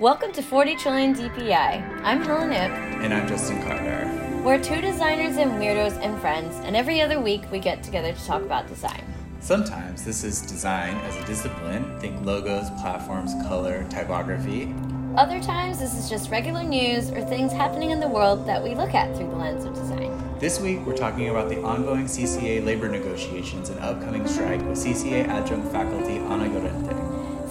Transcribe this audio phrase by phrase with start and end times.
[0.00, 2.02] Welcome to 40 Trillion DPI.
[2.04, 2.70] I'm Helen Ip.
[3.02, 4.08] And I'm Justin Carter.
[4.44, 8.24] We're two designers and weirdos and friends, and every other week we get together to
[8.24, 9.02] talk about design.
[9.40, 14.72] Sometimes this is design as a discipline, think logos, platforms, color, typography.
[15.16, 18.76] Other times this is just regular news or things happening in the world that we
[18.76, 20.16] look at through the lens of design.
[20.38, 25.26] This week we're talking about the ongoing CCA labor negotiations and upcoming strike with CCA
[25.26, 27.07] adjunct faculty Ana Llorente.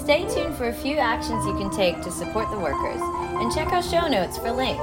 [0.07, 3.01] Stay tuned for a few actions you can take to support the workers
[3.43, 4.79] and check our show notes for links.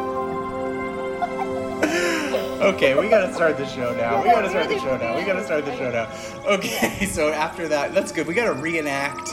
[1.24, 2.56] out.
[2.58, 2.64] of me.
[2.66, 4.22] okay, we gotta start the show now.
[4.22, 5.16] We gotta start the show now.
[5.16, 6.46] We gotta start the show now.
[6.46, 8.26] Okay, so after that, that's good.
[8.26, 9.30] We gotta reenact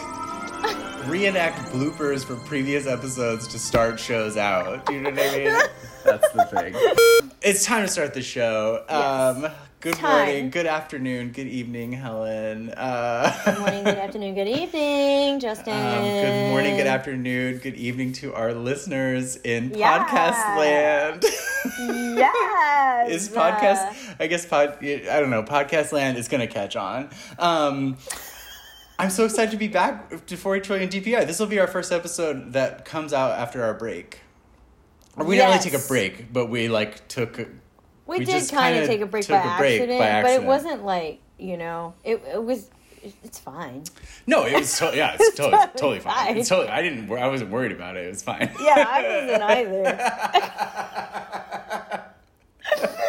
[1.08, 4.86] reenact bloopers from previous episodes to start shows out.
[4.86, 5.46] Do you know what I mean?
[6.06, 7.30] That's the thing.
[7.42, 8.84] It's time to start the show.
[8.90, 9.04] Yes.
[9.04, 10.26] Um, good time.
[10.28, 12.70] morning, good afternoon, good evening, Helen.
[12.72, 15.74] Uh, good morning, good afternoon, good evening, Justin.
[15.92, 20.06] Um, good morning, good afternoon, good evening to our listeners in yeah.
[20.08, 21.24] podcast land.
[22.18, 23.12] yes.
[23.12, 24.16] is podcast?
[24.20, 24.78] I guess pod.
[24.84, 25.44] I don't know.
[25.44, 27.10] Podcast land is gonna catch on.
[27.40, 27.98] Um,
[29.02, 31.26] I'm so excited to be back to 40 trillion DPI.
[31.26, 34.20] This will be our first episode that comes out after our break.
[35.18, 35.42] Or we yes.
[35.42, 35.88] didn't really take a
[36.22, 37.38] break, but we like took.
[38.06, 40.48] We, we did kind of take a break, by, a accident, break by accident, but
[40.48, 42.70] it wasn't like you know it, it was
[43.24, 43.86] it's fine.
[44.28, 46.38] No, it was yeah, it's, totally, totally fine.
[46.38, 48.06] It's totally, I didn't I wasn't worried about it.
[48.06, 48.52] It was fine.
[48.62, 50.00] Yeah, I wasn't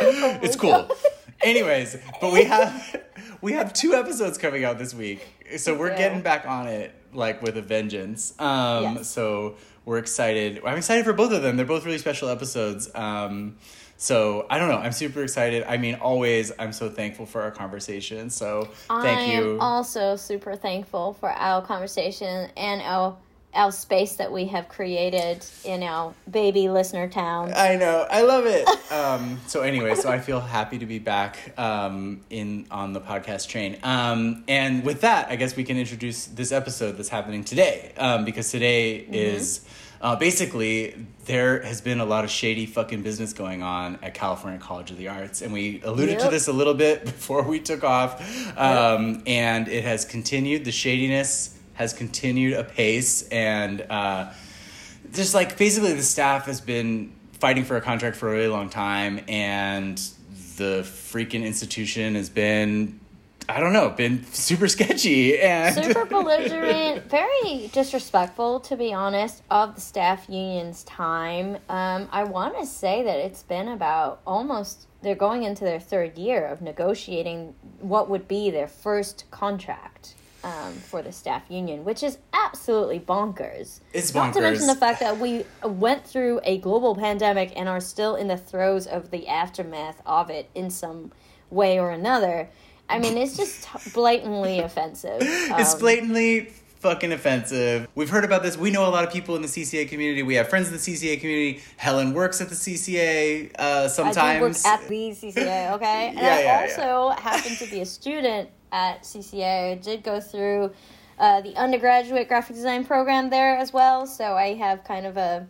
[0.01, 0.19] either.
[0.41, 0.89] oh it's God.
[0.89, 0.97] cool.
[1.43, 2.95] Anyways, but we have
[3.43, 5.27] we have two episodes coming out this week,
[5.59, 8.33] so we're getting back on it like with a vengeance.
[8.41, 9.09] Um, yes.
[9.11, 10.63] So we're excited.
[10.65, 11.57] I'm excited for both of them.
[11.57, 12.89] They're both really special episodes.
[12.95, 13.57] Um,
[13.97, 14.77] so I don't know.
[14.79, 15.65] I'm super excited.
[15.67, 18.31] I mean, always I'm so thankful for our conversation.
[18.31, 19.41] So thank I you.
[19.51, 23.17] I am also super thankful for our conversation and our
[23.55, 27.53] our space that we have created in our baby listener town.
[27.55, 28.07] I know.
[28.11, 28.67] I love it.
[28.93, 33.49] um, so anyway, so I feel happy to be back um, in on the podcast
[33.49, 33.79] train.
[33.83, 38.25] Um, and with that, I guess we can introduce this episode that's happening today um,
[38.25, 39.15] because today mm-hmm.
[39.15, 39.67] is
[40.01, 40.97] uh, basically
[41.27, 44.97] there has been a lot of shady fucking business going on at California College of
[44.99, 46.23] the Arts, and we alluded yep.
[46.25, 48.59] to this a little bit before we took off, yep.
[48.59, 54.31] Um, and it has continued the shadiness has continued apace and uh,
[55.13, 58.69] just like basically the staff has been fighting for a contract for a really long
[58.69, 59.99] time and
[60.57, 62.99] the freaking institution has been
[63.49, 69.75] I don't know, been super sketchy and super belligerent, very disrespectful to be honest of
[69.75, 71.57] the staff union's time.
[71.69, 76.17] Um, I want to say that it's been about almost they're going into their third
[76.19, 82.03] year of negotiating what would be their first contract um, for the staff union, which
[82.03, 83.81] is absolutely bonkers.
[83.93, 84.15] It's bonkers.
[84.15, 88.17] Not to mention the fact that we went through a global pandemic and are still
[88.17, 91.13] in the throes of the aftermath of it in some
[91.51, 92.49] way or another.
[92.89, 95.21] I mean, it's just blatantly offensive.
[95.23, 96.53] Um, it's blatantly
[96.83, 97.87] fucking offensive.
[97.95, 98.57] We've heard about this.
[98.59, 100.25] We know a lot of people in the CCA community.
[100.25, 101.63] We have friends in the CCA community.
[101.77, 104.17] Helen works at the CCA uh, sometimes.
[104.17, 106.09] I work at the CCA, okay?
[106.09, 107.55] And yeah, yeah, I also yeah.
[107.57, 109.73] to be a student at CCA.
[109.73, 110.73] I did go through
[111.21, 115.47] uh, the undergraduate graphic design program there as well, so I have kind of a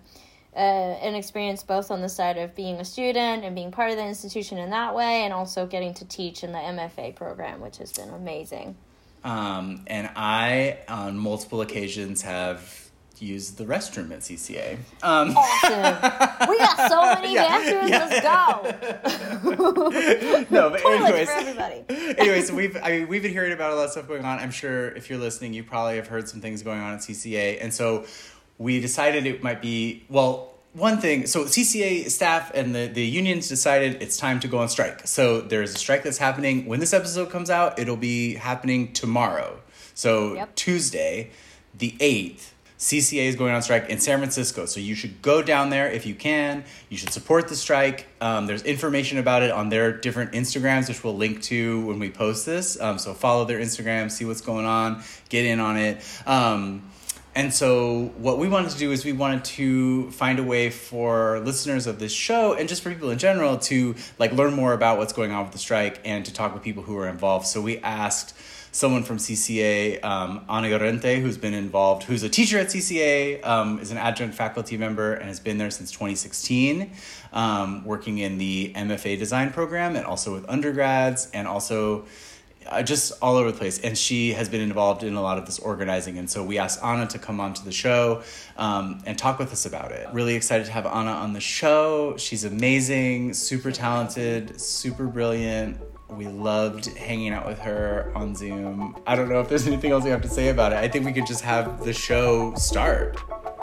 [0.55, 3.97] uh, an experience both on the side of being a student and being part of
[3.97, 7.79] the institution in that way, and also getting to teach in the MFA program, which
[7.79, 8.77] has been amazing.
[9.25, 12.81] Um, and I, on multiple occasions, have
[13.19, 14.75] used the restroom at CCA.
[15.01, 16.49] Um, awesome.
[16.49, 17.91] we got so many yeah, bathrooms.
[18.25, 19.01] Yeah.
[19.05, 19.51] Let's go.
[20.51, 21.85] no, but anyways, everybody.
[22.19, 24.41] anyways, we've I mean, we've been hearing about a lot of stuff going on.
[24.41, 27.59] I'm sure if you're listening, you probably have heard some things going on at CCA,
[27.61, 28.07] and so
[28.59, 33.47] we decided it might be well one thing so cca staff and the, the unions
[33.49, 36.95] decided it's time to go on strike so there's a strike that's happening when this
[36.95, 39.61] episode comes out it'll be happening tomorrow
[39.95, 40.55] so yep.
[40.55, 41.29] tuesday
[41.77, 45.69] the 8th cca is going on strike in san francisco so you should go down
[45.69, 49.69] there if you can you should support the strike um, there's information about it on
[49.69, 53.59] their different instagrams which we'll link to when we post this um, so follow their
[53.61, 56.83] instagram see what's going on get in on it um,
[57.35, 61.41] and so, what we wanted to do is we wanted to find a way for
[61.41, 64.99] listeners of this show and just for people in general to like learn more about
[64.99, 67.47] what's going on with the strike and to talk with people who are involved.
[67.47, 68.37] So we asked
[68.75, 73.79] someone from CCA, um, Ana Llorente, who's been involved, who's a teacher at CCA, um,
[73.79, 76.91] is an adjunct faculty member, and has been there since 2016,
[77.33, 82.05] um, working in the MFA design program and also with undergrads and also
[82.67, 83.79] uh, just all over the place.
[83.81, 86.19] And she has been involved in a lot of this organizing.
[86.19, 88.23] And so we asked Anna to come onto the show
[88.57, 90.09] um, and talk with us about it.
[90.13, 92.17] Really excited to have Anna on the show.
[92.17, 95.79] She's amazing, super talented, super brilliant.
[96.11, 99.01] We loved hanging out with her on Zoom.
[99.07, 100.77] I don't know if there's anything else we have to say about it.
[100.79, 103.19] I think we could just have the show start.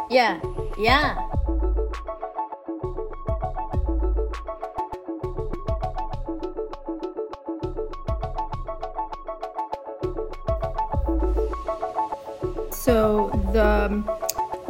[0.10, 0.42] Yeah,
[0.80, 1.16] yeah.
[12.90, 14.02] So the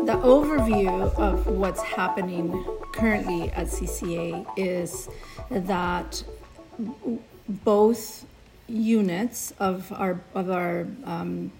[0.03, 2.51] the overview of what's happening
[2.93, 5.07] currently at CCA is
[5.49, 6.21] that
[7.47, 8.25] both
[8.67, 11.53] units of our of our um,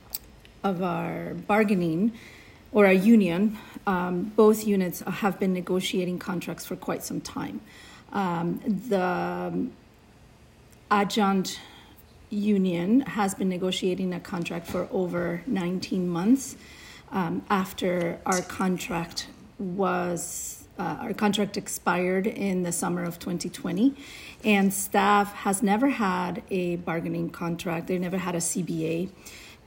[0.62, 2.12] of our bargaining
[2.74, 3.58] or our union,
[3.88, 7.62] um, both units have been negotiating contracts for quite some time.
[8.12, 8.60] Um,
[8.90, 9.72] the um,
[10.92, 11.58] adjunct
[12.30, 16.56] union has been negotiating a contract for over 19 months
[17.12, 19.28] um, after our contract
[19.58, 20.56] was.
[20.78, 23.94] Uh, our contract expired in the summer of 2020,
[24.46, 27.88] and staff has never had a bargaining contract.
[27.88, 29.10] They've never had a CBA.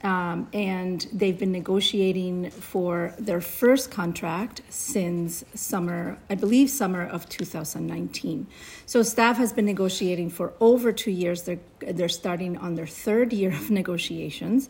[0.03, 7.29] Um, and they've been negotiating for their first contract since summer, I believe, summer of
[7.29, 8.45] 2019.
[8.85, 11.43] So staff has been negotiating for over two years.
[11.43, 14.69] They're they're starting on their third year of negotiations.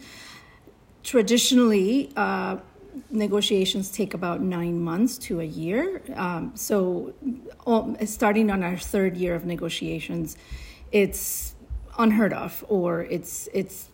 [1.04, 2.12] Traditionally.
[2.16, 2.58] Uh,
[3.10, 6.04] negotiations take about nine months to a year.
[6.14, 7.16] Um, so,
[7.66, 10.38] um, starting on our third year of negotiations,
[10.92, 11.56] it's
[11.98, 13.90] unheard of, or it's it's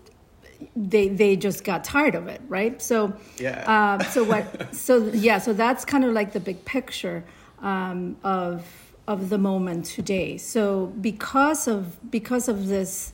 [0.76, 2.82] they they just got tired of it, right?
[2.82, 3.98] So yeah.
[4.00, 4.74] Uh, so what?
[4.76, 5.38] so yeah.
[5.38, 7.24] So that's kind of like the big picture
[7.62, 8.66] um, of
[9.08, 10.38] of the moment today.
[10.38, 13.14] So because of because of this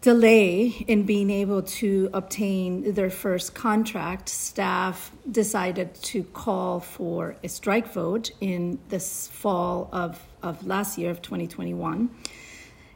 [0.00, 7.48] delay in being able to obtain their first contract, staff decided to call for a
[7.48, 12.10] strike vote in this fall of of last year of 2021.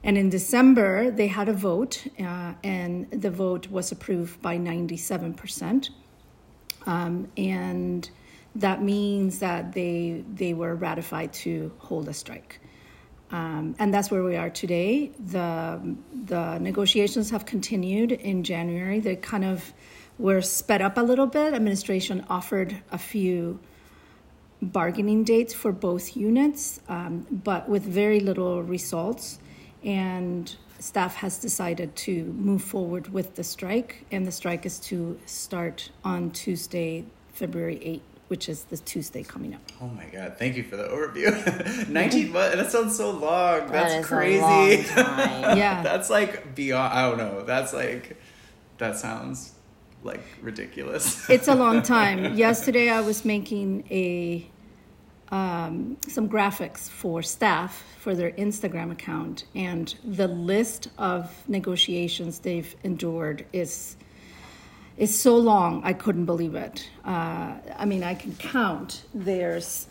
[0.04, 5.90] And in December, they had a vote, uh, and the vote was approved by 97%.
[6.86, 8.08] Um, and
[8.54, 12.60] that means that they, they were ratified to hold a strike.
[13.30, 15.10] Um, and that's where we are today.
[15.18, 19.00] The, the negotiations have continued in January.
[19.00, 19.70] They kind of
[20.18, 21.52] were sped up a little bit.
[21.54, 23.58] Administration offered a few
[24.62, 29.38] bargaining dates for both units, um, but with very little results
[29.84, 35.18] and staff has decided to move forward with the strike, and the strike is to
[35.26, 38.00] start on Tuesday, February 8th.
[38.28, 39.62] Which is the Tuesday coming up.
[39.80, 40.34] Oh my God!
[40.38, 41.88] Thank you for the overview.
[41.88, 42.56] Nineteen months.
[42.56, 43.70] That sounds so long.
[43.70, 44.84] That's That is crazy.
[45.60, 45.82] yeah.
[45.82, 46.92] That's like beyond.
[46.92, 47.42] I don't know.
[47.46, 48.18] That's like.
[48.76, 49.54] That sounds
[50.02, 51.30] like ridiculous.
[51.30, 52.34] it's a long time.
[52.36, 54.46] Yesterday, I was making a
[55.30, 62.74] um, some graphics for staff for their Instagram account, and the list of negotiations they've
[62.84, 63.96] endured is
[64.96, 65.80] is so long.
[65.84, 66.88] I couldn't believe it.
[67.04, 69.04] Uh, I mean, I can count.
[69.14, 69.86] There's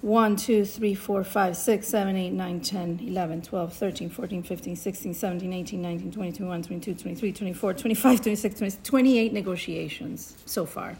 [0.00, 4.74] one, two, three, four, five, six, seven, eight, nine, ten, eleven, twelve, thirteen, fourteen, fifteen,
[4.76, 10.96] sixteen, seventeen, eighteen, nineteen, twenty, twenty-one, twenty-two, twenty-three, twenty-four, twenty-five, twenty-six, twenty-eight negotiations so far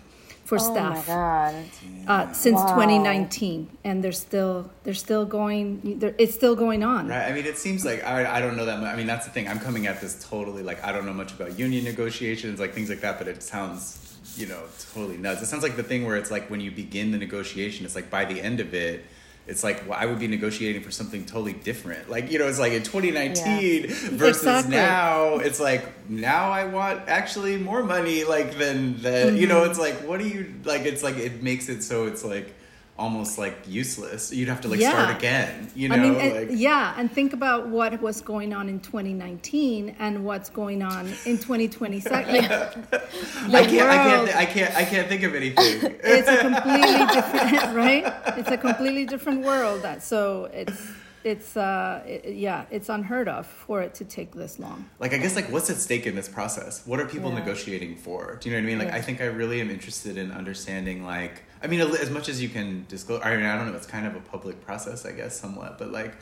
[0.48, 2.66] for oh staff uh, since wow.
[2.74, 5.98] 2019, and they're still they're still going.
[5.98, 7.08] They're, it's still going on.
[7.08, 7.30] Right.
[7.30, 8.80] I mean, it seems like I, I don't know that.
[8.80, 8.88] Much.
[8.90, 9.46] I mean, that's the thing.
[9.46, 12.88] I'm coming at this totally like I don't know much about union negotiations, like things
[12.88, 13.18] like that.
[13.18, 14.62] But it sounds you know
[14.94, 15.42] totally nuts.
[15.42, 18.08] It sounds like the thing where it's like when you begin the negotiation, it's like
[18.10, 19.04] by the end of it
[19.48, 22.08] it's like well, I would be negotiating for something totally different.
[22.08, 23.86] Like you know, it's like in 2019 yeah.
[24.12, 24.76] versus exactly.
[24.76, 25.36] now.
[25.38, 29.36] It's like now I want actually more money, like than than mm-hmm.
[29.36, 29.62] you know.
[29.62, 29.70] Mm-hmm.
[29.70, 30.82] It's like what do you like?
[30.82, 32.54] It's like it makes it so it's like
[32.98, 34.32] almost like useless.
[34.32, 34.90] You'd have to like yeah.
[34.90, 35.94] start again, you know?
[35.94, 35.98] I
[36.44, 41.06] mean, yeah, and think about what was going on in 2019 and what's going on
[41.24, 42.34] in 2027.
[42.34, 45.58] Like, I can't, I can't, th- I can't, I can't think of anything.
[46.04, 48.14] it's a completely different, right?
[48.36, 49.82] It's a completely different world.
[49.82, 50.86] That so it's
[51.24, 55.18] it's uh it, yeah it's unheard of for it to take this long like i
[55.18, 57.40] guess like what's at stake in this process what are people yeah.
[57.40, 58.94] negotiating for do you know what i mean like yeah.
[58.94, 62.48] i think i really am interested in understanding like I mean, as much as you
[62.48, 65.38] can disclose, I mean, I don't know, it's kind of a public process, I guess,
[65.38, 66.14] somewhat, but like,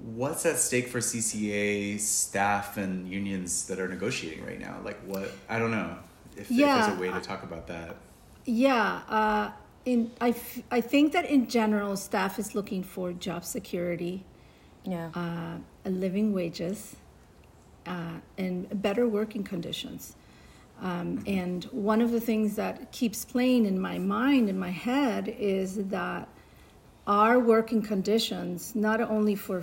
[0.00, 4.78] what's at stake for CCA staff and unions that are negotiating right now?
[4.84, 5.96] Like, what, I don't know
[6.36, 6.86] if, yeah.
[6.86, 7.96] there's a way to talk about that.
[8.44, 9.02] Yeah.
[9.08, 9.50] Uh,
[9.84, 14.24] in, I, f- I think that in general, staff is looking for job security,
[14.84, 15.10] yeah.
[15.14, 16.96] uh, living wages,
[17.86, 20.16] uh, and better working conditions.
[20.80, 25.34] Um, and one of the things that keeps playing in my mind, in my head,
[25.38, 26.28] is that
[27.06, 29.62] our working conditions, not only for,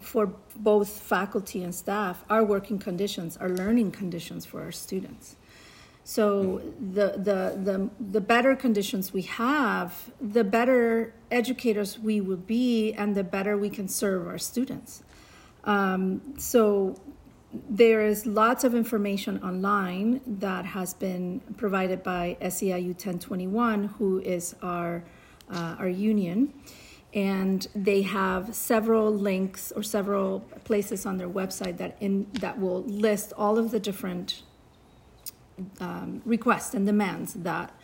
[0.00, 5.36] for both faculty and staff, our working conditions are learning conditions for our students.
[6.04, 12.92] So the, the, the, the better conditions we have, the better educators we will be,
[12.94, 15.02] and the better we can serve our students.
[15.64, 16.96] Um, so
[17.68, 24.54] there is lots of information online that has been provided by SEIU 1021, who is
[24.62, 25.02] our,
[25.52, 26.52] uh, our union.
[27.12, 32.84] And they have several links or several places on their website that, in, that will
[32.84, 34.42] list all of the different
[35.80, 37.74] um, requests and demands that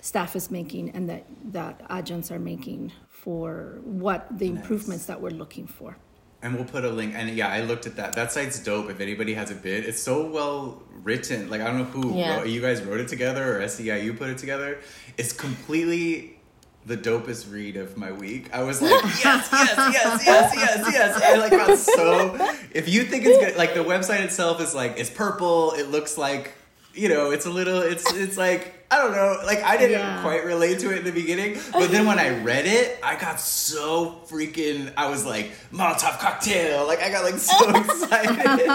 [0.00, 5.28] staff is making and that, that agents are making for what the improvements that we're
[5.30, 5.96] looking for
[6.42, 7.14] and we'll put a link.
[7.16, 8.12] And yeah, I looked at that.
[8.14, 8.90] That site's dope.
[8.90, 11.48] If anybody has a bid, it's so well written.
[11.48, 12.38] Like I don't know who yeah.
[12.38, 14.78] wrote, you guys wrote it together or SEIU put it together.
[15.16, 16.40] It's completely
[16.84, 18.52] the dopest read of my week.
[18.52, 21.22] I was like, yes, yes, yes, yes, yes, yes.
[21.22, 22.34] I like got so.
[22.74, 25.72] If you think it's good, like the website itself is like it's purple.
[25.72, 26.54] It looks like
[26.92, 27.80] you know, it's a little.
[27.80, 29.38] It's it's like I don't know.
[29.46, 30.20] Like I didn't yeah.
[30.20, 33.40] quite relate to it in the beginning, but then when I read it, I got
[33.40, 34.92] so freaking.
[34.98, 36.86] I was like Molotov cocktail.
[36.86, 38.66] Like I got like so excited.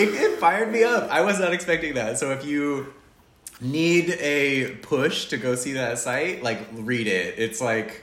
[0.00, 1.10] it, it fired me up.
[1.10, 2.18] I was not expecting that.
[2.18, 2.94] So if you
[3.60, 7.34] need a push to go see that site, like read it.
[7.36, 8.02] It's like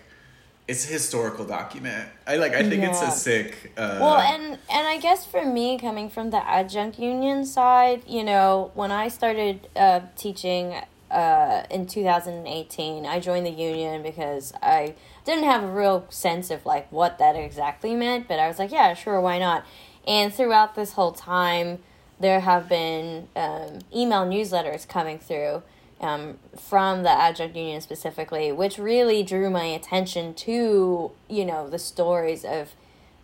[0.70, 2.08] it's a historical document.
[2.28, 2.54] I like.
[2.54, 2.90] I think yeah.
[2.92, 3.74] it's a sick.
[3.76, 3.98] Uh...
[4.00, 8.70] Well, and and I guess for me, coming from the adjunct union side, you know,
[8.76, 10.76] when I started uh, teaching
[11.10, 14.94] uh, in 2018, I joined the union because I
[15.26, 18.72] didn't have a real sense of like what that exactly meant, but I was like,
[18.72, 19.66] yeah, sure, why not?
[20.08, 21.80] And throughout this whole time,
[22.20, 25.64] there have been um, email newsletters coming through
[26.02, 31.80] um, from the adjunct union specifically, which really drew my attention to you know the
[31.80, 32.72] stories of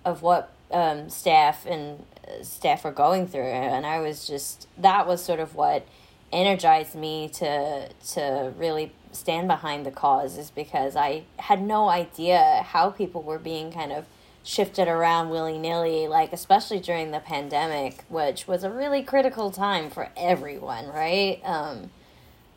[0.03, 5.08] of what um, staff and uh, staff were going through, and I was just that
[5.08, 5.86] was sort of what
[6.34, 12.62] energized me to to really stand behind the cause is because I had no idea
[12.65, 14.05] how people were being kind of
[14.44, 19.89] shifted around willy nilly, like especially during the pandemic, which was a really critical time
[19.89, 21.39] for everyone, right?
[21.46, 21.89] Um,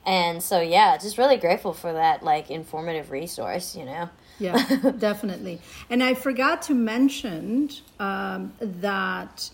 [0.09, 4.09] and so, yeah, just really grateful for that like informative resource, you know.
[4.39, 4.57] Yeah,
[4.99, 5.61] definitely.
[5.91, 7.69] And I forgot to mention
[8.01, 9.51] um, that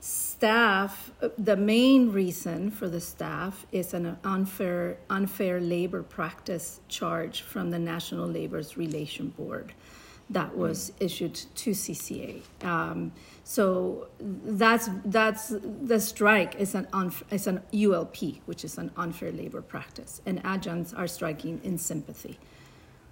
[0.00, 7.70] staff the main reason for the staff is an unfair unfair labor practice charge from
[7.70, 9.74] the national labor's relation board
[10.30, 10.60] that hmm.
[10.60, 11.04] was mm.
[11.04, 13.12] issued to cca um,
[13.50, 19.32] so that's that's the strike is an unf- is an ULP, which is an unfair
[19.32, 22.38] labor practice, and adjuncts are striking in sympathy.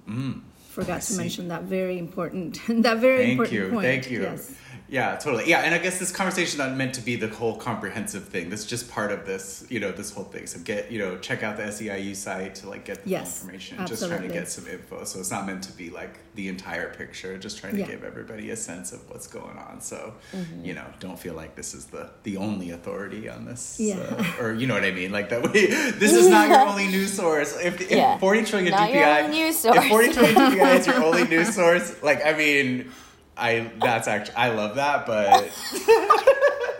[0.08, 1.16] Mm, Forgot I to see.
[1.16, 3.68] mention that very important that very Thank important you.
[3.70, 3.82] point.
[3.84, 4.22] Thank you.
[4.22, 4.54] Yes.
[4.90, 5.48] Yeah, totally.
[5.48, 8.48] Yeah, and I guess this conversation not meant to be the whole comprehensive thing.
[8.48, 10.46] This is just part of this, you know, this whole thing.
[10.46, 13.78] So get, you know, check out the SEIU site to like get the yes, information.
[13.78, 14.08] Absolutely.
[14.08, 15.04] Just trying to get some info.
[15.04, 17.36] So it's not meant to be like the entire picture.
[17.36, 17.86] Just trying to yeah.
[17.86, 19.82] give everybody a sense of what's going on.
[19.82, 20.64] So mm-hmm.
[20.64, 23.76] you know, don't feel like this is the the only authority on this.
[23.78, 23.96] Yeah.
[23.98, 25.12] Uh, or you know what I mean?
[25.12, 25.66] Like that way.
[25.98, 27.56] This is not your only news source.
[27.58, 28.18] If, if yeah.
[28.18, 29.76] forty trillion not DPI, news source.
[29.76, 32.90] if forty trillion DPI is your only news source, like I mean
[33.38, 35.42] I that's actually I love that, but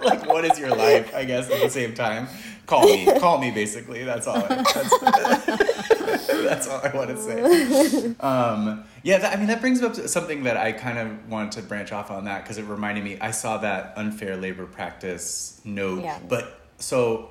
[0.04, 1.14] like, what is your life?
[1.14, 2.28] I guess at the same time,
[2.66, 3.50] call me, call me.
[3.52, 4.36] Basically, that's all.
[4.36, 8.14] I, that's, that's all I want to say.
[8.20, 11.62] Um, yeah, that, I mean that brings up something that I kind of wanted to
[11.62, 13.18] branch off on that because it reminded me.
[13.20, 16.18] I saw that unfair labor practice note, yeah.
[16.28, 17.30] but so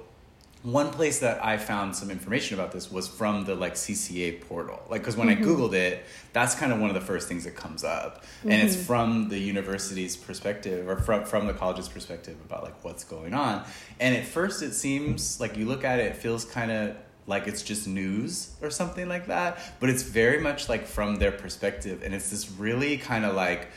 [0.64, 4.82] one place that I found some information about this was from the like CCA portal.
[4.90, 5.44] Like, because when mm-hmm.
[5.44, 8.24] I Googled it, that's kind of one of the first things that comes up.
[8.24, 8.52] Mm-hmm.
[8.52, 8.86] And it's mm-hmm.
[8.86, 13.64] from the university's perspective or from, from the college's perspective about like what's going on.
[14.00, 16.96] And at first, it seems like you look at it, it feels kind of
[17.28, 19.60] like it's just news or something like that.
[19.80, 22.02] But it's very much like from their perspective.
[22.04, 23.68] And it's this really kind of like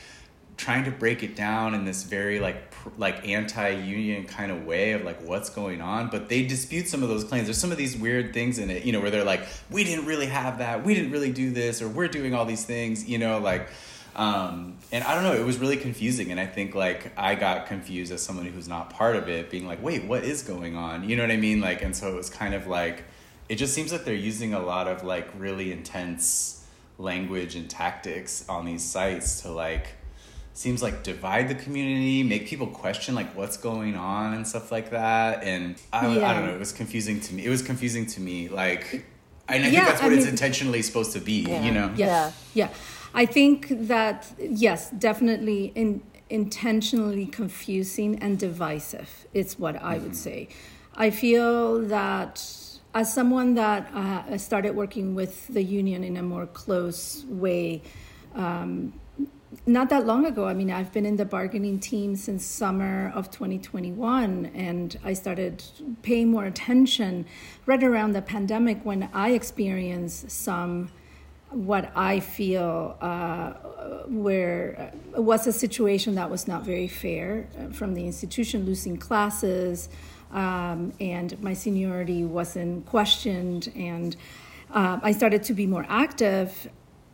[0.57, 5.03] trying to break it down in this very like like anti-union kind of way of
[5.03, 7.95] like what's going on but they dispute some of those claims there's some of these
[7.95, 10.93] weird things in it you know where they're like we didn't really have that we
[10.93, 13.67] didn't really do this or we're doing all these things you know like
[14.15, 17.67] um, and i don't know it was really confusing and i think like i got
[17.67, 21.07] confused as someone who's not part of it being like wait what is going on
[21.07, 23.03] you know what i mean like and so it was kind of like
[23.47, 26.65] it just seems like they're using a lot of like really intense
[26.97, 29.93] language and tactics on these sites to like
[30.53, 34.89] seems like divide the community, make people question like what's going on and stuff like
[34.91, 35.43] that.
[35.43, 36.29] And I, yeah.
[36.29, 37.45] I don't know, it was confusing to me.
[37.45, 38.49] It was confusing to me.
[38.49, 39.05] Like,
[39.47, 41.93] and I yeah, think that's what I it's intentionally supposed to be, yeah, you know?
[41.95, 42.31] Yeah.
[42.53, 42.69] Yeah.
[43.13, 50.03] I think that, yes, definitely in, intentionally confusing and divisive is what I mm-hmm.
[50.05, 50.47] would say.
[50.95, 52.45] I feel that
[52.93, 57.81] as someone that uh, started working with the union in a more close way,
[58.35, 58.93] um,
[59.65, 60.47] not that long ago.
[60.47, 65.63] I mean, I've been in the bargaining team since summer of 2021, and I started
[66.03, 67.25] paying more attention
[67.65, 70.89] right around the pandemic when I experienced some
[71.49, 73.51] what I feel uh,
[74.07, 78.95] where uh, was a situation that was not very fair uh, from the institution losing
[78.95, 79.89] classes,
[80.31, 84.15] um, and my seniority wasn't questioned and.
[84.73, 86.69] Uh, I started to be more active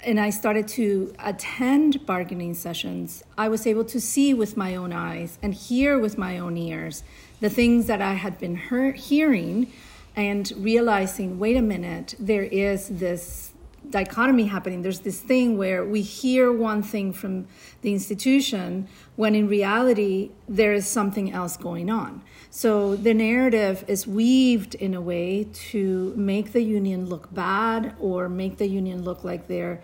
[0.07, 4.93] and I started to attend bargaining sessions, I was able to see with my own
[4.93, 7.03] eyes and hear with my own ears
[7.41, 8.55] the things that I had been
[8.95, 9.71] hearing
[10.15, 13.51] and realizing wait a minute, there is this
[13.89, 14.81] dichotomy happening.
[14.81, 17.47] There's this thing where we hear one thing from
[17.81, 22.21] the institution when in reality there is something else going on.
[22.49, 28.27] So the narrative is weaved in a way to make the union look bad or
[28.29, 29.81] make the union look like they're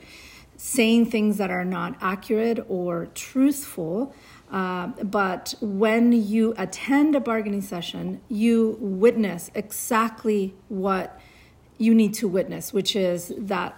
[0.58, 4.14] saying things that are not accurate or truthful.
[4.52, 11.20] Uh, but when you attend a bargaining session, you witness exactly what
[11.84, 13.76] you need to witness, which is that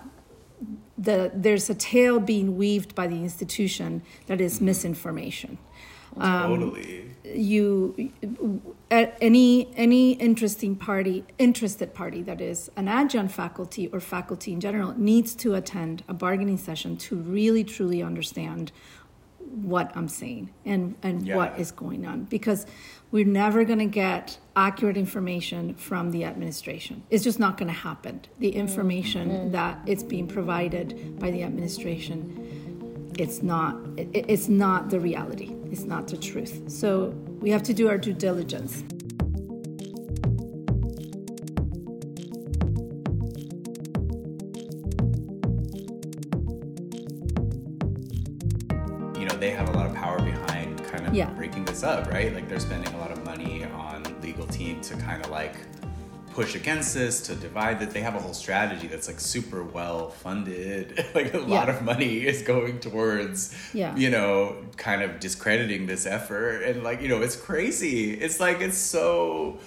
[0.97, 4.65] the, there's a tale being weaved by the institution that is mm-hmm.
[4.65, 5.57] misinformation.
[6.17, 7.11] Oh, um, totally.
[7.25, 8.13] You,
[8.89, 14.93] any any interesting party, interested party that is an adjunct faculty or faculty in general
[14.95, 18.71] needs to attend a bargaining session to really truly understand
[19.39, 21.35] what I'm saying and and yeah.
[21.35, 22.65] what is going on because
[23.11, 27.03] we're never going to get accurate information from the administration.
[27.09, 28.21] It's just not going to happen.
[28.39, 28.59] The mm-hmm.
[28.59, 29.51] information mm-hmm.
[29.51, 35.55] that it's being provided by the administration, it's not it, it's not the reality.
[35.71, 36.63] It's not the truth.
[36.71, 37.07] So
[37.41, 38.83] we have to do our due diligence.
[51.15, 51.29] yeah.
[51.31, 52.33] breaking this up, right?
[52.33, 55.53] Like they're spending a lot of money on legal team to kind of like
[56.33, 57.91] push against this, to divide that.
[57.91, 61.05] They have a whole strategy that's like super well funded.
[61.15, 61.45] like a yeah.
[61.45, 63.95] lot of money is going towards, yeah.
[63.95, 66.63] you know, kind of discrediting this effort.
[66.63, 68.11] And like, you know, it's crazy.
[68.13, 69.59] It's like, it's so,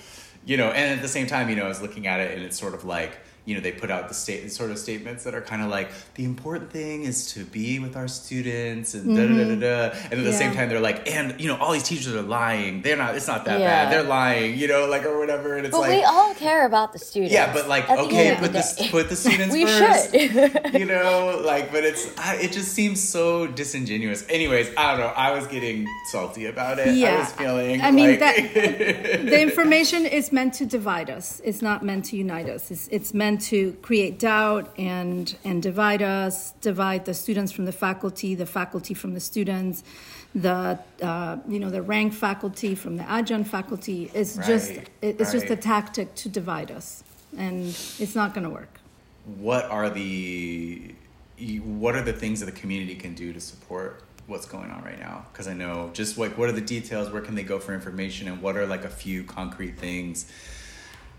[0.45, 2.43] you know, and at the same time, you know, I was looking at it and
[2.45, 5.35] it's sort of like, you know they put out the state sort of statements that
[5.35, 9.23] are kind of like the important thing is to be with our students and da
[9.27, 9.65] da da da mm-hmm.
[9.65, 9.65] and
[10.13, 10.25] at yeah.
[10.25, 13.15] the same time they're like and you know all these teachers are lying they're not
[13.17, 13.85] it's not that yeah.
[13.87, 16.67] bad they're lying you know like or whatever and it's but like we all care
[16.67, 20.13] about the students yeah but like okay put the, the put the students we first
[20.13, 20.75] should.
[20.75, 22.13] you know like but it's
[22.45, 26.95] it just seems so disingenuous anyways I don't know I was getting salty about it
[26.97, 27.15] yeah.
[27.15, 28.19] I was feeling I mean like...
[28.21, 28.37] that
[29.25, 33.15] the information is meant to divide us it's not meant to unite us it's it's
[33.15, 38.47] meant to create doubt and, and divide us, divide the students from the faculty, the
[38.47, 39.83] faculty from the students,
[40.35, 44.11] the uh, you know the rank faculty from the adjunct faculty.
[44.15, 44.71] It's right, just
[45.01, 45.33] it's right.
[45.33, 47.03] just a tactic to divide us,
[47.39, 48.79] and it's not going to work.
[49.39, 50.95] What are the
[51.63, 55.01] what are the things that the community can do to support what's going on right
[55.01, 55.25] now?
[55.33, 57.11] Because I know just like what are the details?
[57.11, 58.29] Where can they go for information?
[58.29, 60.31] And what are like a few concrete things?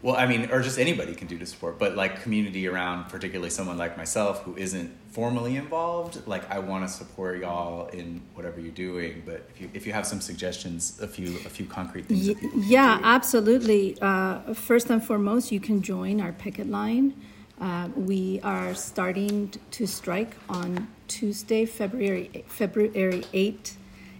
[0.01, 3.49] well i mean or just anybody can do to support but like community around particularly
[3.49, 8.59] someone like myself who isn't formally involved like i want to support y'all in whatever
[8.59, 12.05] you're doing but if you if you have some suggestions a few a few concrete
[12.05, 12.29] things
[12.69, 17.13] yeah, absolutely uh, first and foremost you can join our picket line
[17.59, 23.73] uh, we are starting to strike on tuesday february february 8th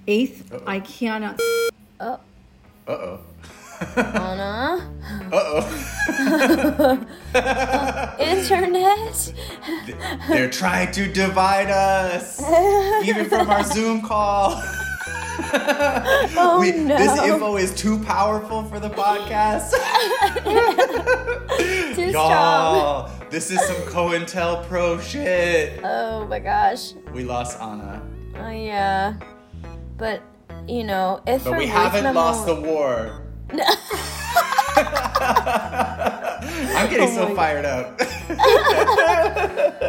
[0.08, 0.63] 8th Uh-oh.
[0.68, 2.20] i cannot oh
[2.88, 3.20] uh-oh
[3.96, 4.92] Anna?
[5.32, 6.98] Uh-oh.
[8.20, 9.34] Internet?
[10.28, 12.42] They're trying to divide us,
[13.08, 14.62] even from our Zoom call.
[15.52, 16.98] Oh, we, no.
[16.98, 19.72] This info is too powerful for the podcast.
[21.96, 23.30] too Y'all, strong.
[23.30, 25.80] this is some COINTELPRO shit.
[25.84, 26.92] Oh my gosh.
[27.13, 28.06] We lost Anna.
[28.36, 29.13] Oh yeah.
[29.98, 30.22] But,
[30.68, 33.29] you know, if But we haven't lost the war.
[33.51, 33.57] I'm
[36.89, 37.99] getting oh so fired God.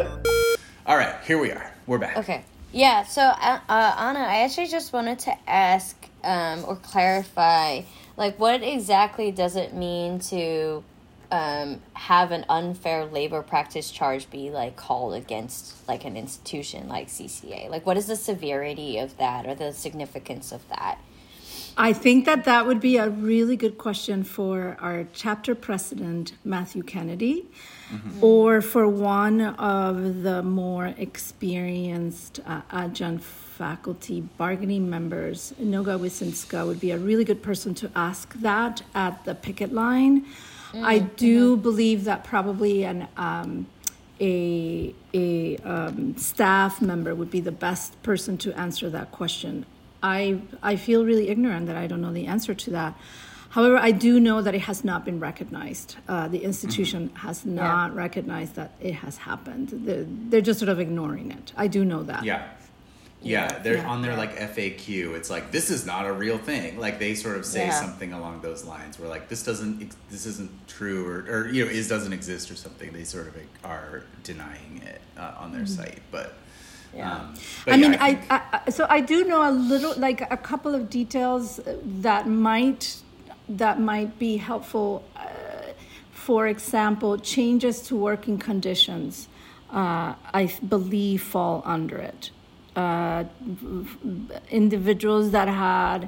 [0.03, 0.27] up.
[0.87, 1.71] All right, here we are.
[1.85, 2.17] We're back.
[2.17, 2.43] Okay.
[2.71, 7.81] Yeah, so uh, uh, Anna, I actually just wanted to ask um, or clarify
[8.17, 10.83] like, what exactly does it mean to
[11.31, 17.09] um, have an unfair labor practice charge be like called against like an institution like
[17.09, 17.69] CCA?
[17.69, 20.97] Like, what is the severity of that or the significance of that?
[21.77, 26.83] I think that that would be a really good question for our chapter president, Matthew
[26.83, 27.45] Kennedy,
[27.91, 28.23] mm-hmm.
[28.23, 35.53] or for one of the more experienced uh, adjunct faculty bargaining members.
[35.61, 40.23] Noga Wisinska would be a really good person to ask that at the picket line.
[40.71, 40.83] Mm-hmm.
[40.85, 41.61] I do mm-hmm.
[41.63, 43.67] believe that probably an um,
[44.19, 49.65] a, a um, staff member would be the best person to answer that question
[50.03, 52.97] I I feel really ignorant that I don't know the answer to that.
[53.49, 55.97] However, I do know that it has not been recognized.
[56.07, 57.27] Uh, the institution mm-hmm.
[57.27, 57.97] has not yeah.
[57.97, 59.69] recognized that it has happened.
[59.73, 61.51] They're, they're, just sort of ignoring it.
[61.57, 62.23] I do know that.
[62.23, 62.47] Yeah.
[63.21, 63.89] Yeah, they're yeah.
[63.89, 65.15] on their like FAQ.
[65.15, 66.79] It's like this is not a real thing.
[66.79, 67.79] Like they sort of say yeah.
[67.79, 68.97] something along those lines.
[68.97, 72.55] Where like this doesn't, this isn't true, or, or you know, is doesn't exist, or
[72.55, 72.91] something.
[72.93, 75.83] They sort of are denying it uh, on their mm-hmm.
[75.83, 76.33] site, but
[76.95, 77.15] yeah.
[77.19, 77.33] Um,
[77.67, 80.89] I mean, I, I, I, so I do know a little, like a couple of
[80.89, 82.97] details that might
[83.49, 85.03] that might be helpful.
[85.15, 85.27] Uh,
[86.11, 89.27] for example, changes to working conditions,
[89.71, 92.29] uh, I believe fall under it.
[92.75, 93.25] Uh,
[94.49, 96.07] individuals that had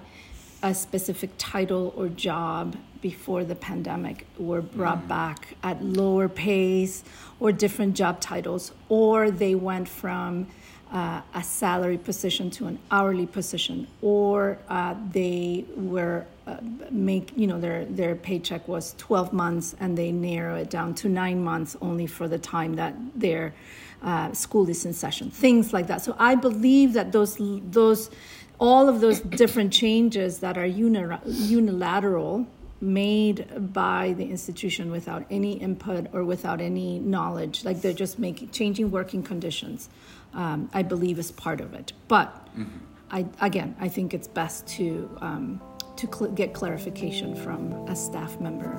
[0.61, 7.03] a specific title or job before the pandemic were brought mm back at lower pays
[7.39, 10.47] or different job titles, or they went from
[10.93, 16.57] uh, a salary position to an hourly position, or uh, they were uh,
[16.91, 21.09] make you know their their paycheck was 12 months and they narrow it down to
[21.09, 23.55] nine months only for the time that their
[24.03, 25.31] uh, school is in session.
[25.31, 26.03] Things like that.
[26.03, 28.11] So I believe that those those
[28.59, 32.45] all of those different changes that are unilateral
[32.83, 37.63] made by the institution without any input or without any knowledge.
[37.65, 39.89] Like they're just making changing working conditions.
[40.33, 42.65] Um, I believe is part of it, but mm-hmm.
[43.09, 45.61] I again I think it's best to um,
[45.95, 48.69] to cl- get clarification from a staff member.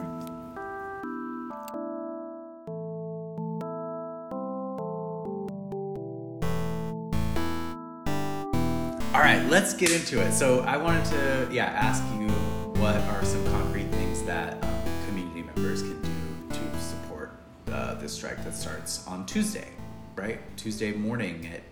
[9.14, 10.32] All right, let's get into it.
[10.32, 12.28] So I wanted to yeah ask you
[12.80, 13.83] what are some concrete
[14.26, 16.08] that um, community members can do
[16.58, 17.32] to support
[17.70, 19.68] uh, this strike that starts on Tuesday,
[20.16, 20.40] right?
[20.56, 21.62] Tuesday morning at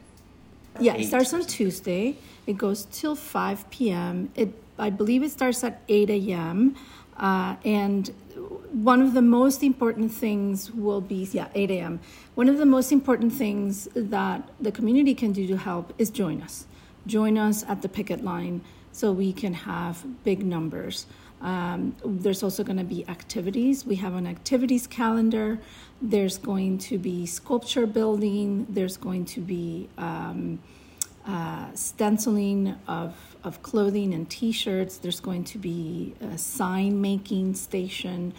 [0.81, 2.17] yeah, it starts on Tuesday.
[2.47, 4.31] It goes till 5 p.m.
[4.35, 6.77] It, I believe it starts at 8 a.m.
[7.15, 8.09] Uh, and
[8.73, 12.01] one of the most important things will be, yeah, 8 a.m.
[12.37, 16.41] One of the most important things that the community can do to help is join
[16.41, 16.65] us.
[17.07, 18.63] Join us at the picket line
[18.93, 21.07] so we can have big numbers.
[21.41, 23.85] Um, there's also going to be activities.
[23.85, 25.59] We have an activities calendar.
[26.01, 28.67] There's going to be sculpture building.
[28.69, 30.61] There's going to be um,
[31.27, 34.99] uh, stenciling of, of clothing and t shirts.
[34.99, 38.35] There's going to be a sign making station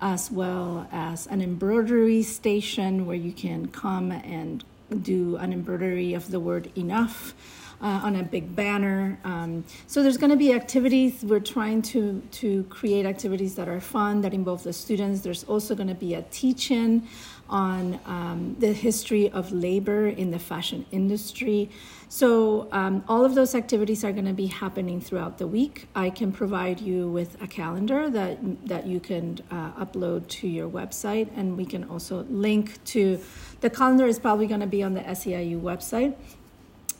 [0.00, 4.62] as well as an embroidery station where you can come and
[5.02, 7.34] do an embroidery of the word enough
[7.80, 9.18] uh, on a big banner.
[9.24, 11.22] Um, so there's going to be activities.
[11.22, 15.20] We're trying to to create activities that are fun that involve the students.
[15.20, 17.06] There's also going to be a teach-in
[17.48, 21.70] on um, the history of labor in the fashion industry.
[22.08, 25.86] So um, all of those activities are going to be happening throughout the week.
[25.94, 30.68] I can provide you with a calendar that that you can uh, upload to your
[30.68, 33.20] website, and we can also link to
[33.60, 36.14] the calendar is probably going to be on the SEIU website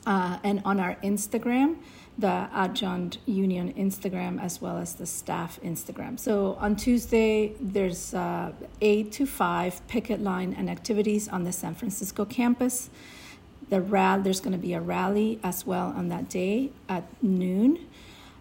[0.07, 1.75] uh, and on our Instagram,
[2.17, 6.17] the Adjunct Union Instagram, as well as the staff Instagram.
[6.17, 11.75] So on Tuesday, there's uh, 8 to 5 picket line and activities on the San
[11.75, 12.89] Francisco campus.
[13.69, 17.79] The rally, there's going to be a rally as well on that day at noon.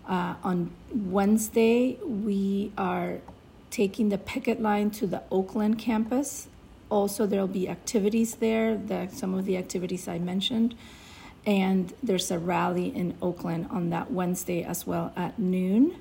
[0.08, 3.18] Uh, on Wednesday, we are
[3.70, 6.46] taking the picket line to the Oakland campus.
[6.90, 10.76] Also, there will be activities there, the, some of the activities I mentioned.
[11.46, 15.94] And there's a rally in Oakland on that Wednesday as well at noon.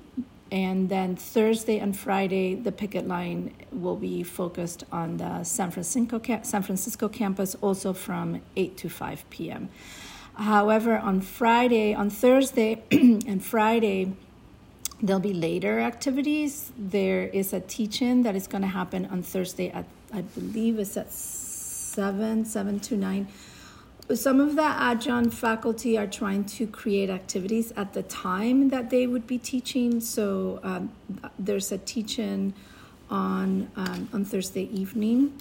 [0.50, 6.20] And then Thursday and Friday, the picket line will be focused on the San Francisco,
[6.42, 9.68] San Francisco campus, also from 8 to 5 p.m.
[10.34, 14.12] However, on Friday, on Thursday and Friday,
[15.00, 16.72] there'll be later activities.
[16.76, 20.96] There is a teach-in that is going to happen on Thursday at I believe it's
[20.96, 23.26] at seven, seven to nine
[24.14, 29.06] some of the adjunct faculty are trying to create activities at the time that they
[29.06, 30.00] would be teaching.
[30.00, 30.92] So um,
[31.38, 32.54] there's a teaching
[33.10, 35.36] on um, on Thursday evening,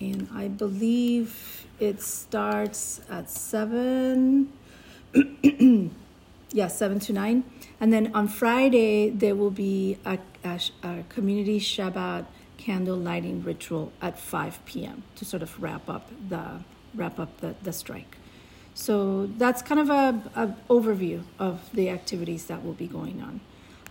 [0.00, 4.52] and I believe it starts at seven.
[6.52, 7.44] yeah, seven to nine,
[7.80, 12.24] and then on Friday there will be a, a, a community Shabbat
[12.58, 15.02] candle lighting ritual at five p.m.
[15.16, 16.60] to sort of wrap up the
[16.96, 18.16] wrap up the, the strike.
[18.74, 23.40] So that's kind of a, a overview of the activities that will be going on.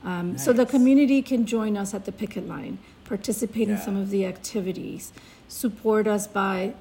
[0.03, 0.43] Um, nice.
[0.45, 3.75] So the community can join us at the picket line, participate yeah.
[3.75, 5.11] in some of the activities,
[5.47, 6.73] support us by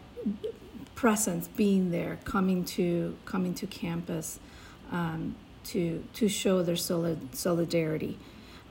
[0.95, 4.39] presence, being there, coming to coming to campus,
[4.93, 5.35] um,
[5.65, 8.19] to to show their solid solidarity.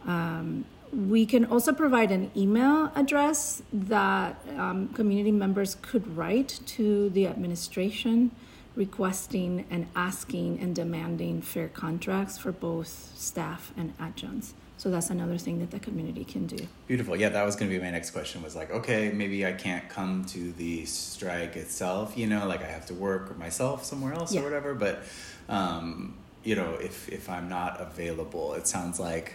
[0.06, 7.10] Um, we can also provide an email address that um, community members could write to
[7.10, 8.32] the administration
[8.76, 15.38] requesting and asking and demanding fair contracts for both staff and adjuncts so that's another
[15.38, 18.10] thing that the community can do beautiful yeah that was going to be my next
[18.12, 22.62] question was like okay maybe i can't come to the strike itself you know like
[22.64, 24.42] i have to work myself somewhere else yeah.
[24.42, 25.04] or whatever but
[25.50, 29.34] um, you know if if i'm not available it sounds like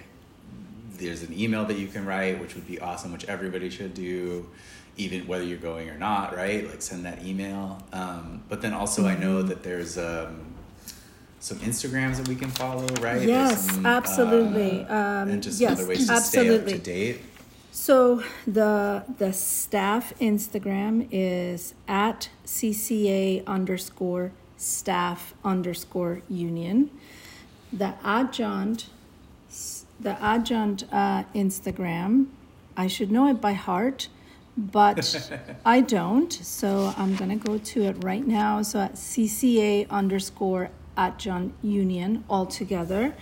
[0.98, 4.46] there's an email that you can write, which would be awesome, which everybody should do,
[4.96, 6.68] even whether you're going or not, right?
[6.68, 7.80] Like send that email.
[7.92, 9.48] Um, but then also, I know mm-hmm.
[9.48, 10.54] that there's um,
[11.40, 13.22] some Instagrams that we can follow, right?
[13.26, 14.82] Yes, some, absolutely.
[14.82, 16.68] Uh, and um, just yes, other ways to absolutely.
[16.68, 17.20] stay up to date.
[17.70, 26.90] So the the staff Instagram is at CCA underscore staff underscore union.
[27.72, 28.87] The adjunct
[30.00, 32.26] the adjunct uh, Instagram.
[32.76, 34.08] I should know it by heart,
[34.56, 35.32] but
[35.64, 36.32] I don't.
[36.32, 38.62] So I'm going to go to it right now.
[38.62, 43.14] So at CCA underscore adjunct Union altogether.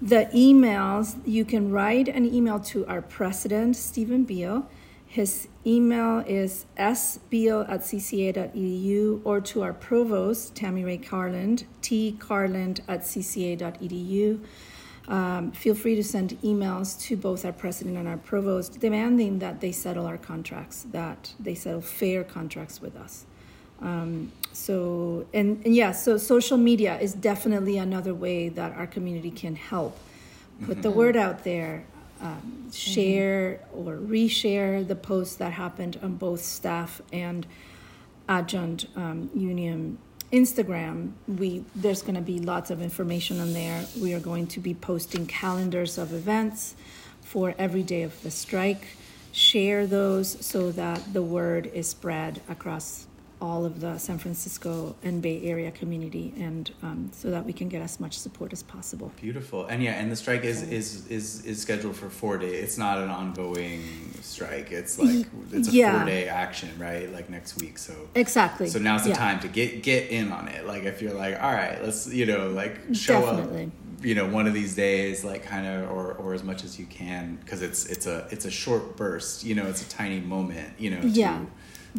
[0.00, 4.68] The emails, you can write an email to our president, Stephen Beal.
[5.06, 13.00] His email is sbeal at cca.edu or to our provost, Tammy Rae Carland, tcarland at
[13.00, 14.38] cca.edu.
[15.08, 19.62] Um, feel free to send emails to both our president and our provost demanding that
[19.62, 23.24] they settle our contracts, that they settle fair contracts with us.
[23.80, 29.30] Um, so, and, and yeah, so social media is definitely another way that our community
[29.30, 29.98] can help
[30.66, 30.98] put the mm-hmm.
[30.98, 31.84] word out there,
[32.20, 32.70] um, mm-hmm.
[32.70, 37.46] share or reshare the posts that happened on both staff and
[38.28, 39.96] adjunct um, union
[40.32, 43.86] Instagram, we there's going to be lots of information on there.
[44.00, 46.74] We are going to be posting calendars of events
[47.22, 48.88] for every day of the strike.
[49.32, 53.06] Share those so that the word is spread across
[53.40, 57.68] all of the San Francisco and Bay Area community, and um, so that we can
[57.68, 59.12] get as much support as possible.
[59.20, 62.62] Beautiful, and yeah, and the strike is is is is scheduled for four days.
[62.64, 63.82] It's not an ongoing
[64.22, 64.72] strike.
[64.72, 65.96] It's like it's a yeah.
[65.98, 67.10] four day action, right?
[67.12, 67.78] Like next week.
[67.78, 68.68] So exactly.
[68.68, 69.16] So now's the yeah.
[69.16, 70.66] time to get get in on it.
[70.66, 73.64] Like if you're like, all right, let's you know, like show Definitely.
[73.64, 73.70] up
[74.00, 76.86] you know one of these days like kind of or or as much as you
[76.86, 80.72] can because it's it's a it's a short burst you know it's a tiny moment
[80.78, 81.46] you know yeah to,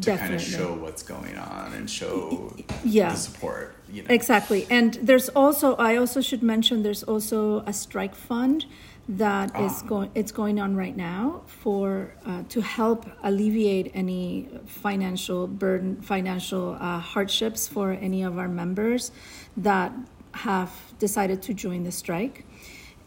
[0.02, 0.38] to Definitely.
[0.38, 3.12] kind of show what's going on and show yeah.
[3.12, 3.76] the support.
[3.92, 4.08] You know.
[4.14, 4.66] Exactly.
[4.70, 8.66] And there's also I also should mention there's also a strike fund
[9.08, 9.88] that is ah.
[9.88, 16.78] going it's going on right now for uh, to help alleviate any financial burden financial
[16.80, 19.12] uh, hardships for any of our members
[19.58, 19.92] that
[20.34, 22.46] have decided to join the strike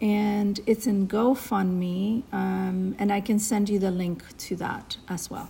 [0.01, 5.31] and it's in gofundme um, and i can send you the link to that as
[5.31, 5.49] well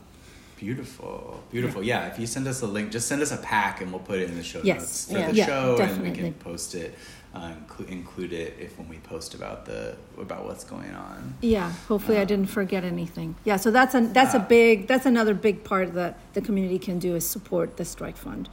[0.63, 1.83] Beautiful, beautiful.
[1.83, 2.07] Yeah.
[2.07, 4.31] if you send us a link, just send us a pack and we'll put it
[4.31, 4.79] in the show yes.
[4.79, 5.27] notes for yeah.
[5.29, 6.09] the yeah, show, definitely.
[6.11, 6.95] and we can post it,
[7.35, 7.53] uh,
[7.91, 11.35] include it if when we post about the about what's going on.
[11.41, 13.35] Yeah, hopefully um, I didn't forget anything.
[13.45, 17.01] Yeah, so that's a that's a big that's another big part that the community can
[17.01, 18.49] do is support the strike fund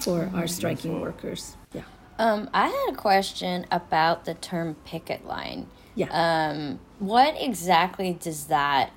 [0.00, 1.02] for oh, our striking beautiful.
[1.12, 1.56] workers.
[1.74, 1.82] Yeah.
[2.18, 5.66] Um, I had a question about the term picket line.
[5.96, 6.06] Yeah.
[6.12, 8.92] Um, what exactly does that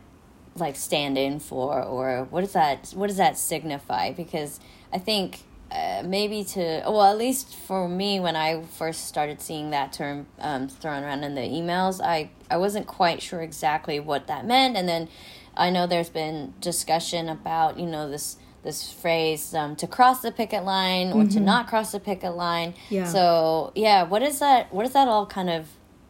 [0.57, 4.59] like stand in for or what does that what does that signify because
[4.93, 5.39] i think
[5.71, 10.25] uh, maybe to well at least for me when i first started seeing that term
[10.39, 14.77] um, thrown around in the emails i i wasn't quite sure exactly what that meant
[14.77, 15.09] and then
[15.57, 20.31] i know there's been discussion about you know this this phrase um, to cross the
[20.31, 21.27] picket line or mm-hmm.
[21.27, 23.05] to not cross the picket line yeah.
[23.05, 25.67] so yeah what is that what does that all kind of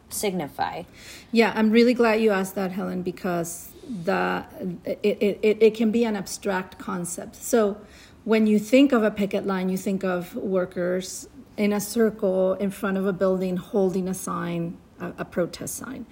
[0.08, 0.84] signify
[1.32, 4.44] yeah i'm really glad you asked that helen because the
[4.84, 5.00] it,
[5.42, 7.36] it, it can be an abstract concept.
[7.36, 7.78] So
[8.24, 12.70] when you think of a picket line, you think of workers in a circle in
[12.70, 16.06] front of a building holding a sign, a, a protest sign.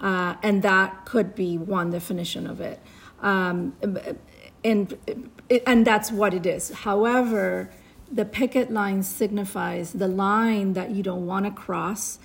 [0.00, 2.80] Uh, and that could be one definition of it.
[3.20, 3.74] Um,
[4.64, 4.98] and,
[5.64, 6.70] and that's what it is.
[6.70, 7.70] However,
[8.10, 12.18] the picket line signifies the line that you don't want to cross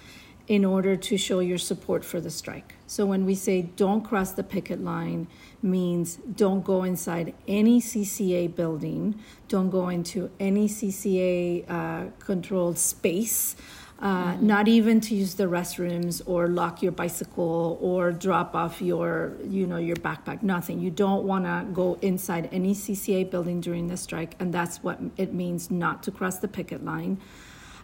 [0.47, 2.76] in order to show your support for the strike.
[2.88, 5.28] So when we say don't cross the picket line,
[5.62, 9.15] means don't go inside any CCA building,
[9.50, 13.58] don't go into any CCA uh, controlled space.
[14.00, 14.47] Uh, mm-hmm.
[14.47, 19.67] Not even to use the restrooms or lock your bicycle or drop off your, you
[19.67, 20.41] know, your backpack.
[20.41, 20.80] Nothing.
[20.80, 25.00] You don't want to go inside any CCA building during the strike, and that's what
[25.17, 27.19] it means not to cross the picket line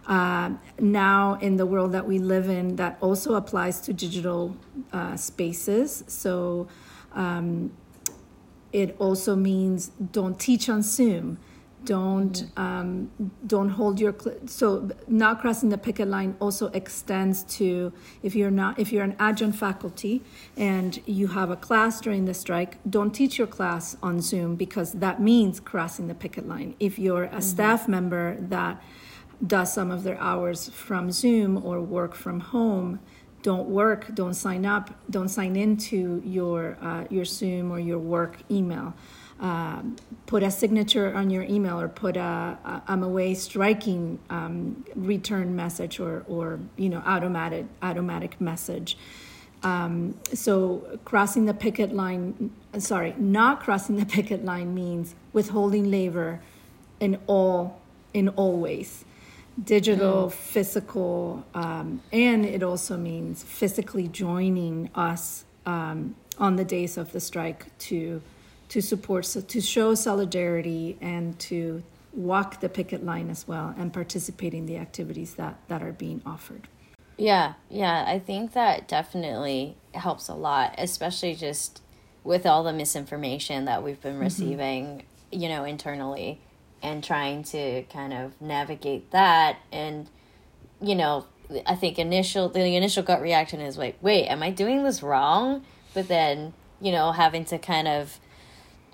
[0.06, 4.56] uh, now in the world that we live in that also applies to digital
[4.92, 6.04] uh, spaces.
[6.06, 6.68] So
[7.12, 7.72] um,
[8.72, 11.38] it also means don't teach on Zoom.
[11.84, 12.60] Don't mm-hmm.
[12.60, 13.10] um,
[13.46, 18.50] don't hold your cl- so not crossing the picket line also extends to if you're
[18.50, 20.22] not if you're an adjunct faculty
[20.56, 24.92] and you have a class during the strike don't teach your class on Zoom because
[24.92, 27.40] that means crossing the picket line if you're a mm-hmm.
[27.40, 28.82] staff member that
[29.46, 33.00] does some of their hours from Zoom or work from home,
[33.42, 38.38] don't work, don't sign up, don't sign into your uh, your Zoom or your work
[38.50, 38.94] email.
[39.40, 39.82] Uh,
[40.26, 42.20] put a signature on your email or put a,
[42.64, 48.96] a I'm away striking um, return message or or you know automatic automatic message.
[49.62, 56.40] Um, so crossing the picket line, sorry, not crossing the picket line means withholding labor
[57.00, 57.80] in all
[58.14, 59.04] in all ways
[59.62, 60.32] digital, mm.
[60.32, 67.20] physical, um, and it also means physically joining us um, on the days of the
[67.20, 68.20] strike to
[68.68, 73.92] to support, so to show solidarity, and to walk the picket line as well, and
[73.92, 76.66] participate in the activities that that are being offered.
[77.16, 81.80] Yeah, yeah, I think that definitely helps a lot, especially just
[82.24, 84.22] with all the misinformation that we've been mm-hmm.
[84.22, 84.86] receiving,
[85.30, 85.40] mm-hmm.
[85.42, 86.40] you know, internally
[86.84, 90.08] and trying to kind of navigate that and
[90.80, 91.24] you know
[91.66, 95.64] i think initial the initial gut reaction is like wait am i doing this wrong
[95.94, 98.20] but then you know having to kind of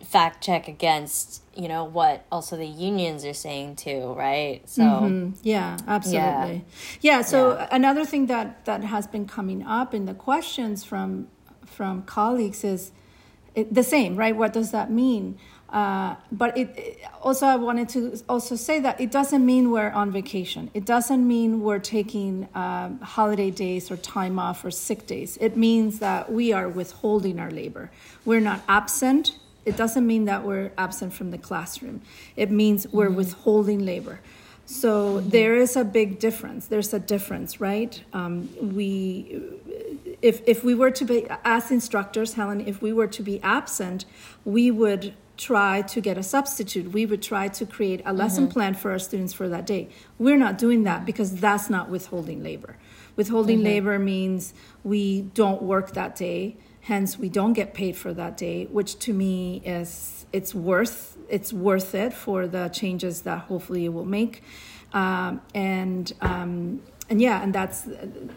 [0.05, 5.33] fact check against you know what also the unions are saying too right so mm-hmm.
[5.42, 6.64] yeah absolutely
[7.03, 7.68] yeah, yeah so yeah.
[7.72, 11.26] another thing that that has been coming up in the questions from
[11.66, 12.92] from colleagues is
[13.55, 15.37] it, the same right what does that mean
[15.72, 19.90] uh, but it, it, also I wanted to also say that it doesn't mean we're
[19.90, 20.68] on vacation.
[20.74, 25.38] It doesn't mean we're taking um, holiday days or time off or sick days.
[25.40, 27.90] It means that we are withholding our labor.
[28.24, 29.38] We're not absent.
[29.64, 32.00] It doesn't mean that we're absent from the classroom.
[32.35, 33.16] It means we're mm-hmm.
[33.16, 34.18] withholding labor.
[34.66, 35.28] So mm-hmm.
[35.28, 36.66] there is a big difference.
[36.66, 38.02] There's a difference, right?
[38.12, 39.40] Um, we,
[40.20, 44.04] if if we were to be as instructors, Helen, if we were to be absent,
[44.44, 46.92] we would try to get a substitute.
[46.92, 48.53] We would try to create a lesson mm-hmm.
[48.61, 49.88] plan for our students for that day.
[50.18, 52.76] We're not doing that because that's not withholding labor.
[53.16, 53.64] Withholding mm-hmm.
[53.72, 54.53] labor means
[54.85, 59.14] we don't work that day, hence we don't get paid for that day, which to
[59.14, 64.42] me is it's worth it's worth it for the changes that hopefully it will make.
[64.92, 67.88] Um, and um, and yeah, and that's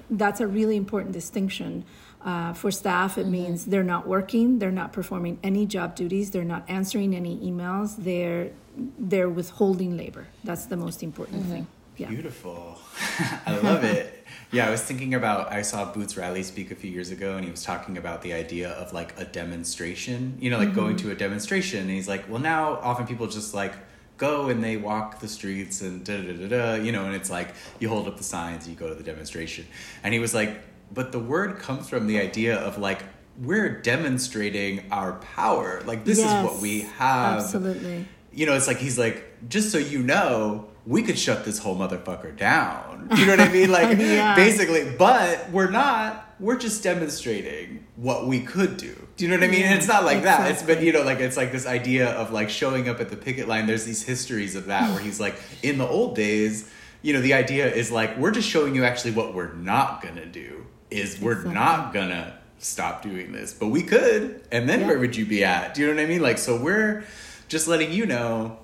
[0.09, 1.83] that's a really important distinction
[2.25, 3.31] uh, for staff, it mm-hmm.
[3.31, 7.95] means they're not working, they're not performing any job duties, they're not answering any emails,
[7.97, 8.51] they're
[8.97, 10.25] they're withholding labor.
[10.43, 11.51] That's the most important mm-hmm.
[11.51, 11.67] thing.
[11.97, 12.09] Yeah.
[12.09, 12.79] Beautiful.
[13.45, 14.23] I love it.
[14.51, 17.43] Yeah, I was thinking about I saw Boots Riley speak a few years ago and
[17.45, 20.79] he was talking about the idea of like a demonstration, you know, like mm-hmm.
[20.79, 23.73] going to a demonstration and he's like, "Well, now often people just like
[24.17, 27.29] go and they walk the streets and da da da da, you know, and it's
[27.29, 29.67] like you hold up the signs you go to the demonstration."
[30.03, 30.59] And he was like,
[30.91, 33.03] but the word comes from the idea of like
[33.39, 35.81] we're demonstrating our power.
[35.85, 37.39] Like this yes, is what we have.
[37.43, 38.05] Absolutely.
[38.31, 41.75] You know, it's like he's like, just so you know, we could shut this whole
[41.75, 43.09] motherfucker down.
[43.15, 43.71] You know what I mean?
[43.71, 44.35] Like yeah.
[44.35, 46.19] basically, but we're not.
[46.39, 48.95] We're just demonstrating what we could do.
[49.15, 49.61] Do you know what I mean?
[49.61, 50.43] Yeah, and it's not like exactly.
[50.49, 50.53] that.
[50.53, 53.15] It's but you know, like it's like this idea of like showing up at the
[53.17, 53.65] picket line.
[53.65, 56.69] There's these histories of that where he's like, in the old days,
[57.01, 60.25] you know, the idea is like we're just showing you actually what we're not gonna
[60.25, 60.62] do
[60.93, 61.53] is we're exactly.
[61.53, 64.41] not gonna stop doing this, but we could.
[64.51, 64.87] And then yeah.
[64.87, 65.73] where would you be at?
[65.73, 66.21] Do you know what I mean?
[66.21, 67.03] Like, so we're
[67.49, 68.57] just letting you know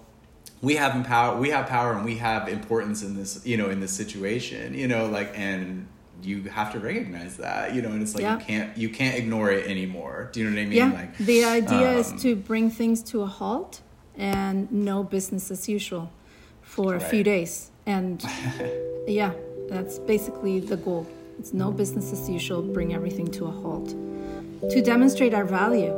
[0.61, 3.79] we have power, we have power and we have importance in this you know in
[3.79, 5.87] this situation you know like and
[6.21, 8.37] you have to recognize that you know and it's like yeah.
[8.37, 10.91] you can't you can't ignore it anymore do you know what i mean yeah.
[10.91, 13.81] like the idea um, is to bring things to a halt
[14.17, 16.11] and no business as usual
[16.61, 18.25] for a few days and
[19.07, 19.31] yeah
[19.69, 21.07] that's basically the goal
[21.39, 23.95] it's no business as usual, bring everything to a halt.
[24.71, 25.95] To demonstrate our value.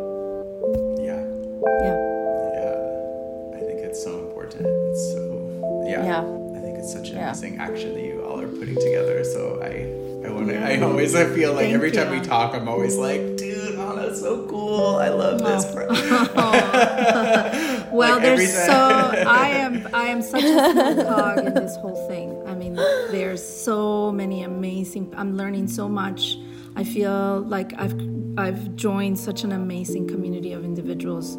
[1.01, 1.17] Yeah.
[1.81, 1.97] Yeah.
[2.53, 3.57] Yeah.
[3.57, 4.67] I think it's so important.
[4.67, 6.05] It's so, yeah.
[6.05, 6.19] Yeah.
[6.19, 7.29] I think it's such an yeah.
[7.29, 9.23] amazing action that you all are putting together.
[9.23, 10.67] So I, I want to, yeah.
[10.67, 11.95] I always, I feel like Thank every you.
[11.95, 13.50] time we talk, I'm always like, dude
[14.11, 14.97] was so cool.
[14.97, 15.59] I love oh.
[15.59, 15.73] this.
[17.91, 20.73] well, like there's so I am I am such a small
[21.15, 22.39] cog in this whole thing.
[22.47, 25.11] I mean, there's so many amazing.
[25.17, 26.37] I'm learning so much.
[26.75, 27.99] I feel like I've
[28.37, 31.37] I've joined such an amazing community of individuals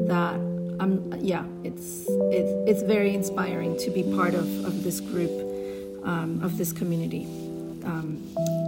[0.00, 0.34] that
[0.80, 1.44] I'm yeah.
[1.64, 5.30] It's it's it's very inspiring to be part of of this group
[6.06, 7.26] um, of this community.
[7.84, 8.22] Um,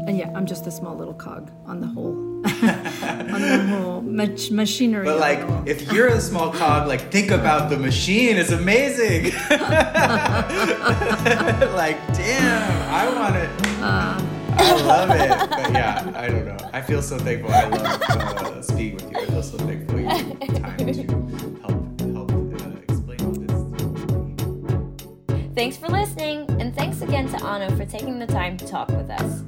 [0.07, 2.15] and yeah, I'm just a small little cog on the whole,
[3.33, 5.05] on the whole mach- machinery.
[5.05, 5.39] But like,
[5.69, 8.37] if you're a small cog, like think about the machine.
[8.37, 9.25] It's amazing.
[9.25, 9.41] like,
[12.15, 13.51] damn, I want it.
[13.81, 15.51] Uh, I love it.
[15.51, 16.57] But yeah, I don't know.
[16.73, 17.53] I feel so thankful.
[17.53, 19.19] I love uh, speaking with you.
[19.21, 21.05] I feel so thankful you time to
[21.63, 24.91] help help uh, explain all
[25.29, 25.55] this.
[25.55, 29.41] Thanks for listening thanks again to Ana for taking the time to talk with us.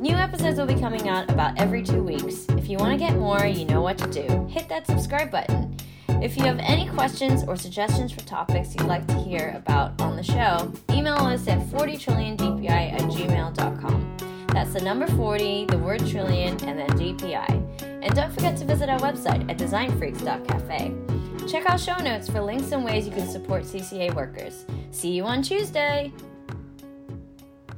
[0.00, 2.46] New episodes will be coming out about every two weeks.
[2.50, 4.46] If you want to get more, you know what to do.
[4.46, 5.76] Hit that subscribe button.
[6.20, 10.16] If you have any questions or suggestions for topics you'd like to hear about on
[10.16, 14.16] the show, email us at 40trillionDPI at gmail.com.
[14.52, 17.80] That's the number 40, the word trillion, and then DPI.
[18.02, 20.94] And don't forget to visit our website at designfreaks.cafe.
[21.48, 24.64] Check out show notes for links and ways you can support CCA workers.
[24.90, 26.12] See you on Tuesday!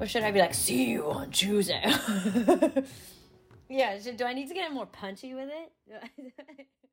[0.00, 1.80] Or should I be like, see you on Tuesday?
[3.68, 5.50] yeah, should, do I need to get more punchy with
[5.90, 6.66] it?